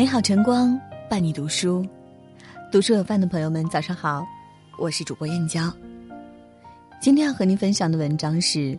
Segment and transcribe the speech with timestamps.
[0.00, 1.86] 美好晨光伴你读书，
[2.72, 4.26] 读书有饭的朋友们，早上好，
[4.78, 5.70] 我是主播燕娇。
[7.02, 8.78] 今天要和您分享的文章是：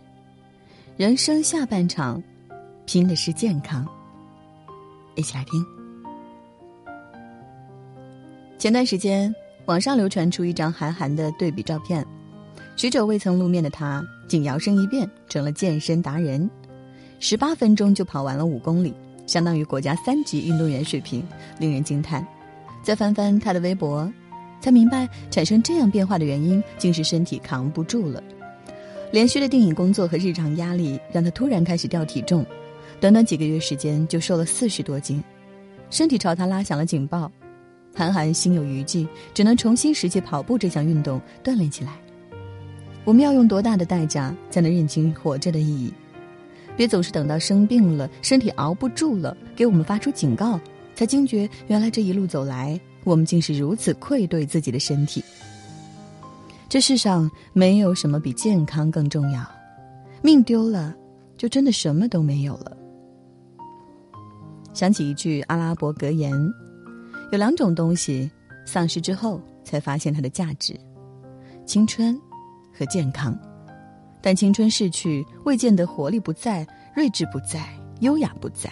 [0.96, 2.20] 人生下半场，
[2.86, 3.86] 拼的是健康。
[5.14, 5.64] 一起来听。
[8.58, 9.32] 前段时间，
[9.66, 12.04] 网上流传出一张韩寒的对比照片，
[12.74, 16.50] 许久未曾露面的他，竟摇身一变成了健身达人，
[17.20, 18.92] 十八分钟就跑完了五公里。
[19.26, 21.26] 相当于国家三级运动员水平，
[21.58, 22.26] 令人惊叹。
[22.82, 24.12] 再翻翻他的微博，
[24.60, 28.22] 才明白产生这样变化的原因，竟是身体扛不住了。
[29.12, 32.44] 连续的电影工作和日常压力，让他突然开始掉体重，
[32.98, 35.22] 短短几个月时间就瘦了四十多斤，
[35.90, 37.30] 身体朝他拉响了警报。
[37.94, 41.92] 韩寒心有余悸，只能重新拾起跑步这项运动，锻炼起来。
[43.04, 45.92] 我们要用多大的代价，才能认清活着的意义？
[46.76, 50.58] 别总是等到生病了，身体熬不住了，给我们发出警告，
[50.94, 55.22] 才惊觉原来这一路走来，我们竟是如此愧对自己的身体。
[56.68, 59.46] 这世上没有什么比健康更重要，
[60.22, 60.94] 命丢了，
[61.36, 62.76] 就真的什么都没有了。
[64.72, 66.32] 想起一句阿拉伯格言：
[67.30, 68.30] 有两种东西，
[68.64, 70.74] 丧失之后才发现它的价值，
[71.66, 72.18] 青春
[72.72, 73.38] 和健康。
[74.22, 77.68] 但青春逝去，未见得活力不在、睿智不在、
[78.00, 78.70] 优雅不在，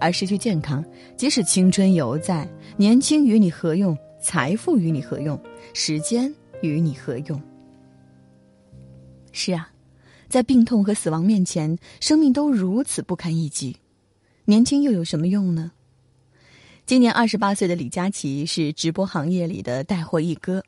[0.00, 0.82] 而失去健康，
[1.16, 3.96] 即使青春犹在，年轻与你何用？
[4.22, 5.38] 财富与你何用？
[5.74, 7.40] 时间与你何用？
[9.32, 9.70] 是啊，
[10.28, 13.76] 在病痛和死亡面前，生命都如此不堪一击，
[14.46, 15.72] 年轻又有什么用呢？
[16.86, 20.62] 今年二十八岁的李佳琦是直播行业里的带货一哥，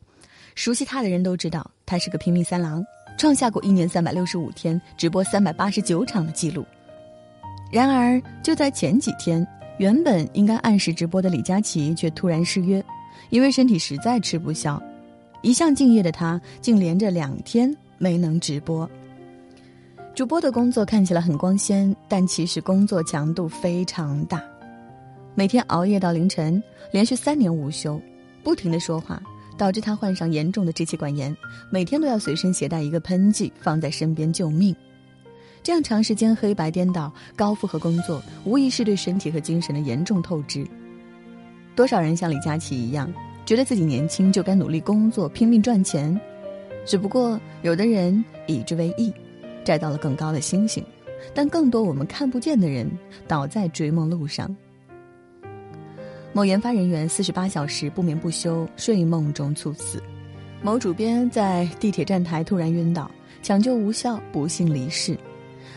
[0.55, 2.85] 熟悉他的人都知道，他是个拼命三郎。
[3.17, 6.65] 创下过一年三百六十五天直播三百八十九场的记录。
[7.71, 9.47] 然而，就在前几天，
[9.79, 12.85] 原本应该按时直播的李佳琦却突然失约，
[13.31, 14.83] 因为身体实在吃不消。
[15.41, 18.89] 一向敬业的他，竟连着两天没能直播。
[20.15, 24.43] 主播的工作看起来很光鲜，但其实工作强度非常大，
[25.35, 27.99] 每天熬夜到凌晨，连续三年无休，
[28.45, 29.23] 不停的说话。
[29.57, 31.37] 导致他患上严重的支气管炎，
[31.71, 34.75] 每天都要随身携带一个喷剂放在身边救命。
[35.63, 40.67] 这样长时间黑白颠倒、高负荷工作，无疑是对身体和精神的严重透支。
[41.77, 43.13] 多少人像李佳琦一样，
[43.47, 46.21] 觉得自己年轻就该努力工作、拼命赚钱，
[46.85, 49.13] 只不过有的人以之为意，
[49.65, 50.85] 摘到了更高的星星，
[51.33, 52.91] 但更多我们看不见的人
[53.29, 54.55] 倒在追梦路上。
[56.35, 59.99] 某研发人员四十八小时不眠不休，睡梦中猝死；
[60.63, 63.11] 某主编在地铁站台突然晕倒，
[63.43, 65.15] 抢救无效，不幸离世；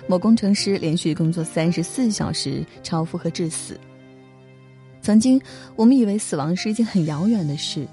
[0.07, 3.77] 某工程师连续工作三十四小时超负荷致死。
[5.01, 5.39] 曾经，
[5.75, 7.85] 我们以为死亡是一件很遥远的事，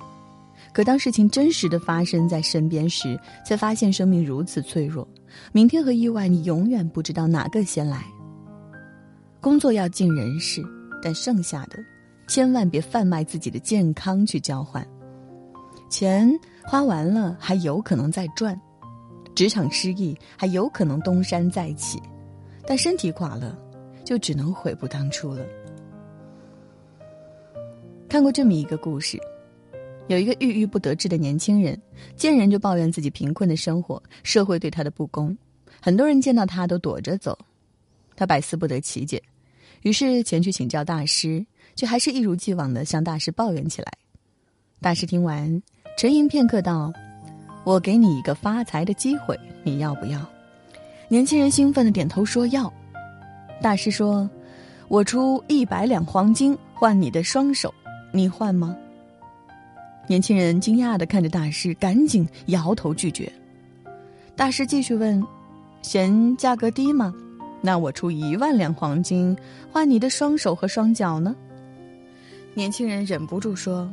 [0.73, 5.07] 可当事情真实的发生在身边时，才发现生命如此脆弱。
[5.51, 8.05] 明天和意外，你永远不知道哪个先来。
[9.41, 10.63] 工作要尽人事，
[11.03, 11.83] 但剩下的。
[12.33, 14.83] 千万别贩卖自己的健康去交换，
[15.91, 16.27] 钱
[16.65, 18.59] 花完了还有可能再赚，
[19.35, 22.01] 职场失意还有可能东山再起，
[22.67, 23.55] 但身体垮了，
[24.03, 25.45] 就只能悔不当初了。
[28.09, 29.21] 看过这么一个故事，
[30.09, 31.79] 有一个郁郁不得志的年轻人，
[32.17, 35.37] 见人就抱怨自己贫困的生活，社会对他的不公，
[35.83, 37.39] 很多人见到他都躲着走，
[38.17, 39.23] 他百思不得其解，
[39.83, 41.45] 于是前去请教大师。
[41.75, 43.93] 却还是一如既往的向大师抱怨起来。
[44.81, 45.63] 大师听完，
[45.97, 46.93] 沉吟片刻道
[47.65, 50.21] ：“我给你一个发财的机会，你要不要？”
[51.09, 52.73] 年轻人兴奋的点头说要。
[53.61, 54.29] 大师说
[54.89, 57.73] ：“我出一百两黄金换你的双手，
[58.13, 58.77] 你换吗？”
[60.09, 63.33] 年轻人惊讶的看着大师，赶紧摇头拒绝。
[64.35, 65.23] 大师继续问
[65.83, 67.15] ：“嫌价格低吗？
[67.61, 69.37] 那我出一万两黄金
[69.71, 71.37] 换你的双手和双脚呢？”
[72.55, 73.91] 年轻人忍不住说：“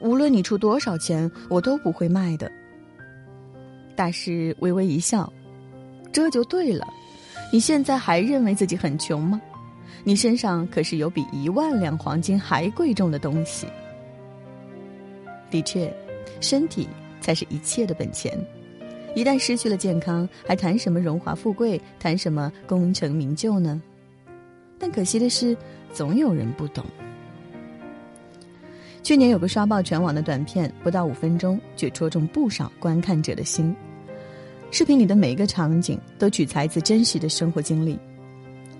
[0.00, 2.50] 无论你出多少钱，我都不会卖的。”
[3.94, 5.32] 大师微微一笑
[6.12, 6.86] ：“这就对了。
[7.52, 9.40] 你现在还认为自己很穷吗？
[10.02, 13.68] 你身上可是有比一万两黄金还贵重的东西。
[15.48, 15.94] 的确，
[16.40, 16.88] 身体
[17.20, 18.36] 才是一切的本钱。
[19.14, 23.80] 一旦失去了健康，还谈什么荣华富贵，谈什么功成名就呢？
[24.78, 25.56] 但可惜的是，
[25.92, 26.84] 总有人不懂。”
[29.02, 33.74] 去年有个刷爆全网的短片，不到五分钟，却戳中不少观看者的心。
[34.70, 37.98] 视频里的每一个场景都取材自真实的生活经历。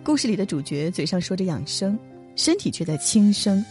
[0.04, 1.98] 故事里的主角嘴上说着养生，
[2.36, 3.64] 身体却在轻生，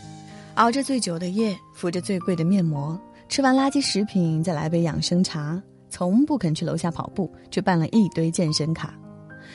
[0.56, 3.00] 熬着最久的夜，敷着最贵的面膜，
[3.30, 8.94] 吃完垃圾食品，再来杯养生茶，从不肯去楼下跑步，却办了一堆健身卡。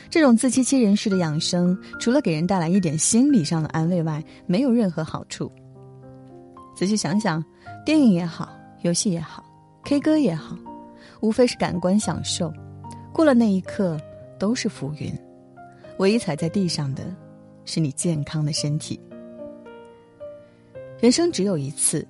[0.08, 5.50] 这种自欺欺人式的养生，除了给人带来一点心理上的安慰外，没有任何好处。
[6.76, 7.43] 仔细想想，
[7.87, 9.43] 电影也好，游戏也好
[9.84, 10.55] ，K 歌也好，
[11.23, 12.52] 无非是感官享受，
[13.14, 13.99] 过了那一刻
[14.38, 15.11] 都是浮云。
[15.99, 17.02] 唯一踩在地上的，
[17.64, 19.00] 是你健康的身体。
[21.00, 22.06] 人生只有一次，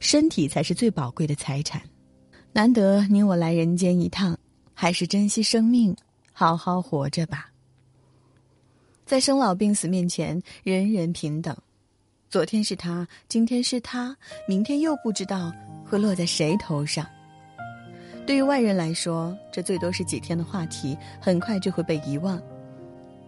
[0.00, 1.80] 身体才是最宝贵的财产。
[2.52, 4.38] 难得你我来人间一趟，
[4.74, 5.96] 还是珍惜生命。
[6.30, 7.50] 好好活着吧。
[9.06, 11.56] 在生老病死面前，人人平等。
[12.30, 14.16] 昨天是他，今天是他，
[14.46, 15.52] 明天又不知道
[15.84, 17.04] 会落在谁头上。
[18.24, 22.38] 对于外人来说，这最多是几天的话题，很快就会被遗忘；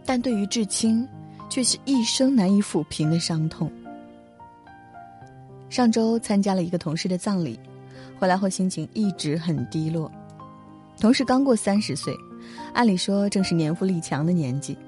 [0.04, 1.04] 但对于至亲，
[1.50, 3.69] 却是一生难以抚平的伤痛。
[5.69, 7.58] 上周参加了一个同事的葬礼，
[8.20, 10.08] 回来后心情一直很低落。
[11.00, 12.16] 同事刚过三十岁。
[12.72, 14.78] 按理说正是年富力强的年纪，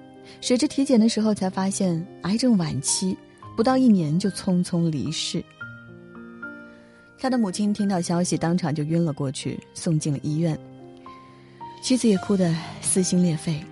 [0.40, 3.16] 谁知体检的时候才发现癌症晚期，
[3.56, 5.44] 不到一年就匆匆离世。
[7.18, 10.58] 他的母亲听到消息，当场就晕了过去，送进了医院。
[11.80, 13.62] 妻子也哭得撕心裂肺，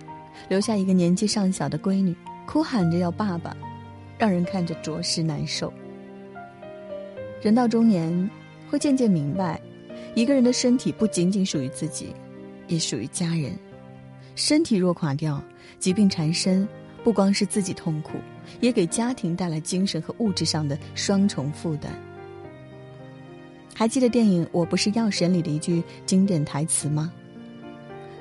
[0.49, 2.15] 留下一个年纪尚小的闺女，
[2.47, 3.55] 哭喊着要爸爸，
[4.17, 5.71] 让人看着着实难受。
[7.41, 8.29] 人到中年，
[8.69, 9.59] 会渐渐明白，
[10.15, 12.15] 一个人的身体不仅仅属于自己，
[12.67, 13.51] 也属于家人。
[14.35, 15.43] 身体若垮掉，
[15.77, 16.67] 疾病缠身，
[17.03, 18.13] 不光是自己痛苦，
[18.59, 21.91] 也给家庭带来精神和物质上的双重负担。
[23.73, 27.11] 还记得电影《我不是药神》里的一句经典台词吗？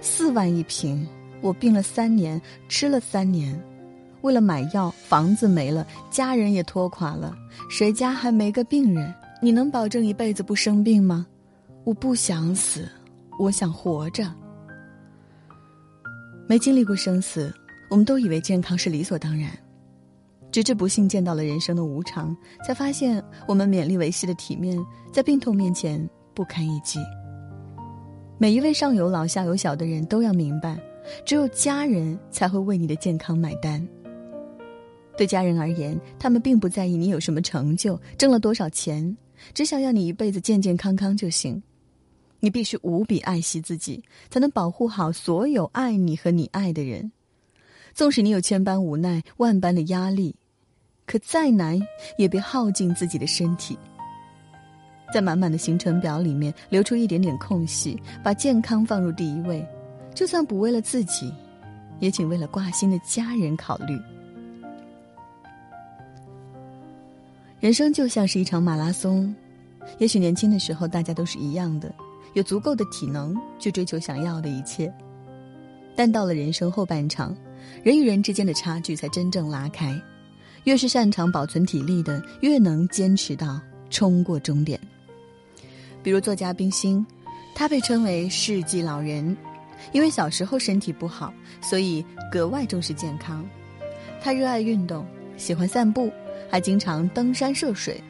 [0.00, 1.06] 四万一瓶，
[1.40, 3.62] 我病了三年，吃了三年，
[4.22, 7.36] 为了买药，房子没了，家人也拖垮了，
[7.68, 9.14] 谁家还没个病人？
[9.40, 11.26] 你能保证一辈子不生病吗？
[11.84, 12.88] 我不想死，
[13.38, 14.32] 我想活着。
[16.48, 17.54] 没经历过生死，
[17.90, 19.50] 我们都以为健康是理所当然，
[20.52, 24.78] 直至不幸见到了人生的无常，才发现我们勉力维系的体面，
[25.10, 27.00] 在病痛面前不堪一击。
[28.37, 30.78] 每一位上有老下有小的人都要明白，
[31.25, 33.84] 只有家人才会为你的健康买单。
[35.16, 39.16] 对家人而言，他们并不在意你有什么成就，挣了多少钱，
[39.54, 41.62] 只想要你一辈子健健康康就行。
[42.40, 47.10] 你必须无比爱惜自己，才能保护好所有爱你和你爱的人。
[47.94, 50.34] 纵使你有千般无奈、万般的压力，
[51.12, 51.79] 可再难
[52.17, 53.79] 也别耗尽自己的身体。
[55.12, 59.62] 在满满的行程表里面留出一点点空隙，把健康放入第一位。
[60.14, 61.31] 就算不为了自己，
[62.00, 64.00] 也请为了挂心的家人考虑。
[67.61, 69.35] 人生就像是一场马拉松，
[69.99, 71.94] 也许年轻的时候大家都是一样的。
[72.32, 74.91] 有足够的体能去追求想要的一切，
[75.94, 77.37] 但到了人生后半场，
[77.85, 79.94] 人与人之间的差距才真正拉开。
[80.64, 83.61] 越是擅长保存体力的，越能坚持到
[83.91, 84.79] 冲过终点。
[86.03, 87.05] 比如作家冰心，
[87.55, 89.37] 他被称为世纪老人，
[89.93, 93.49] 因为小时候身体不好，所以格外重视健康。
[94.21, 95.04] 他热爱运动，
[95.37, 96.11] 喜欢散步，
[96.50, 98.02] 还经常登山涉水，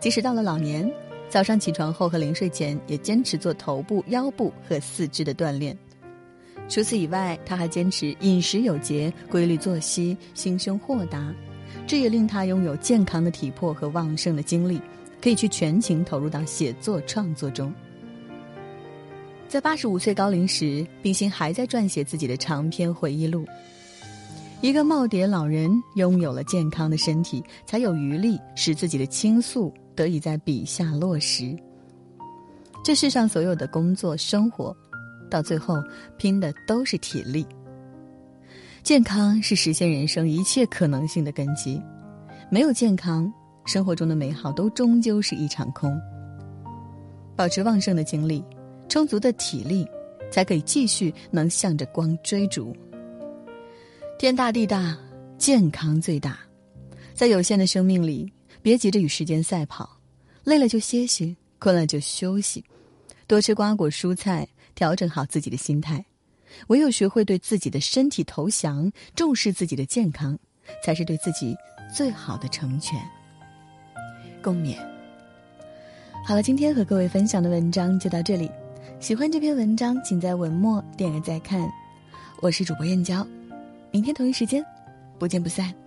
[0.00, 0.90] 即使到了老年。
[1.28, 5.74] 早上起床后和临睡前也坚持做头部、腰部和四肢的锻炼。
[6.68, 11.34] 除此以外，他还坚持饮食有节、规律作息、心胸豁达，
[11.86, 14.80] 这也令他拥有健康的体魄和旺盛的精力，
[15.20, 17.72] 可以去全情投入到写作创作中。
[19.48, 23.44] 在八十五岁高龄时，冰心还在撰写自己的长篇回忆录。
[24.60, 29.72] 一个耄耋老人拥有了健康的身体，才有余力使自己的倾诉。
[29.94, 31.54] 得以在笔下落实。
[32.82, 34.74] 这世上所有的工作、生活，
[35.30, 35.76] 到最后
[36.16, 37.46] 拼的都是体力。
[38.82, 41.80] 健康是实现人生一切可能性的根基，
[42.50, 43.32] 没有健康，
[43.64, 45.96] 生活中的美好都终究是一场空。
[47.36, 48.44] 保持旺盛的精力，
[48.88, 49.86] 充足的体力，
[50.32, 52.76] 才可以继续能向着光追逐。
[54.18, 54.98] 天大地大，
[55.38, 56.40] 健康最大，
[57.14, 58.30] 在有限的生命里。
[58.62, 59.90] 别急着与时间赛跑，
[60.44, 62.64] 累了就歇息，困了就休息，
[63.26, 64.46] 多吃瓜果蔬菜，
[64.76, 66.04] 调整好自己的心态。
[66.68, 70.38] 唯有学会对自己的身体投降，重视自己的健康，
[70.84, 71.56] 才是对自己
[71.94, 72.98] 最好的成全。
[74.42, 74.76] 共勉。
[76.24, 78.50] 好了，今天和各位分享的文章就到这里。
[79.00, 81.68] 喜欢这篇文章，请在文末点个再看。
[82.40, 83.26] 我是主播燕娇，
[83.90, 84.64] 明天同一时间，
[85.18, 85.81] 不见不散。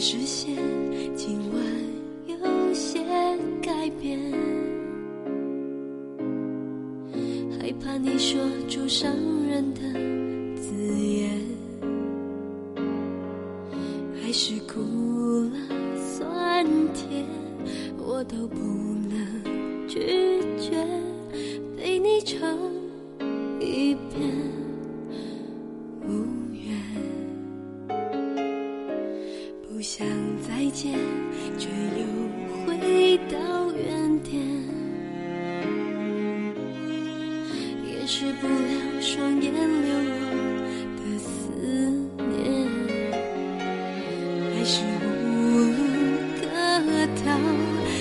[0.00, 0.56] 视线
[1.14, 1.62] 今晚
[2.26, 3.00] 有些
[3.60, 4.18] 改变，
[7.60, 9.14] 害怕你说出伤
[9.46, 9.80] 人的
[10.56, 11.38] 字眼，
[29.80, 30.06] 不想
[30.46, 30.92] 再见，
[31.56, 32.04] 却又
[32.66, 34.38] 回到原点，
[37.88, 40.20] 掩饰不了双眼流落
[40.98, 41.24] 的思
[42.18, 42.68] 念，
[44.52, 44.84] 还是
[45.24, 45.24] 无
[45.64, 45.80] 路
[46.36, 46.44] 可
[47.24, 47.40] 逃，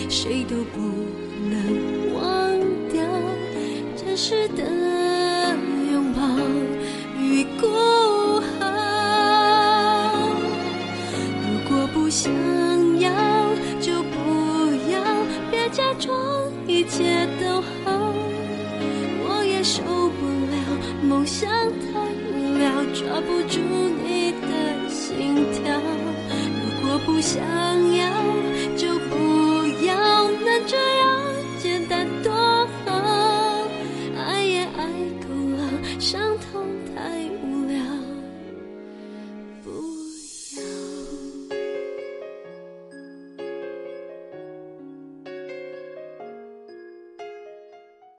[0.09, 0.81] 谁都不
[1.49, 2.21] 能忘
[2.91, 2.99] 掉
[3.95, 4.65] 真实的
[15.99, 16.15] 装
[16.65, 18.13] 一切都好。
[19.21, 20.55] 我也受不了
[21.03, 21.99] 梦想太
[22.31, 23.59] 无聊，抓不住
[24.03, 25.79] 你的心跳。
[26.81, 27.68] 如果不想。